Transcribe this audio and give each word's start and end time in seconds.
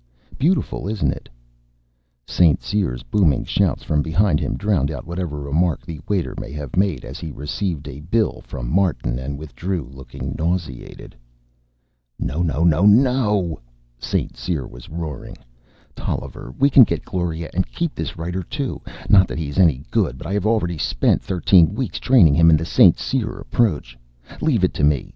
"Beautiful, 0.39 0.87
isn't 0.87 1.11
it?" 1.11 1.29
St. 2.25 2.63
Cyr's 2.63 3.03
booming 3.03 3.45
shouts 3.45 3.83
from 3.83 4.01
behind 4.01 4.39
him 4.39 4.57
drowned 4.57 4.89
out 4.89 5.05
whatever 5.05 5.37
remark 5.41 5.85
the 5.85 5.99
waiter 6.07 6.33
may 6.39 6.51
have 6.53 6.75
made 6.75 7.05
as 7.05 7.19
he 7.19 7.29
received 7.31 7.87
a 7.87 7.99
bill 7.99 8.41
from 8.43 8.67
Martin 8.67 9.19
and 9.19 9.37
withdrew, 9.37 9.87
looking 9.93 10.33
nauseated. 10.39 11.15
"No, 12.17 12.41
no, 12.41 12.63
no, 12.63 12.83
no," 12.83 13.59
St. 13.99 14.35
Cyr 14.35 14.65
was 14.65 14.89
roaring. 14.89 15.37
"Tolliver, 15.95 16.51
we 16.57 16.71
can 16.71 16.83
get 16.83 17.05
Gloria 17.05 17.51
and 17.53 17.71
keep 17.71 17.93
this 17.93 18.17
writer 18.17 18.41
too, 18.41 18.81
not 19.07 19.27
that 19.27 19.37
he 19.37 19.49
is 19.49 19.59
any 19.59 19.83
good, 19.91 20.17
but 20.17 20.25
I 20.25 20.33
have 20.33 20.41
spent 20.79 21.21
already 21.21 21.25
thirteen 21.25 21.75
weeks 21.75 21.99
training 21.99 22.33
him 22.33 22.49
in 22.49 22.57
the 22.57 22.65
St. 22.65 22.97
Cyr 22.97 23.37
approach. 23.37 23.95
Leave 24.41 24.63
it 24.63 24.73
to 24.73 24.83
me. 24.83 25.09